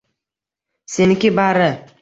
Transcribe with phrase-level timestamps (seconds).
[0.95, 1.71] Seniki bari.